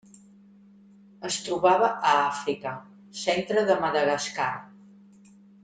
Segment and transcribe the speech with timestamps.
[1.29, 2.73] Es trobava a Àfrica:
[3.25, 4.51] centre de Madagascar.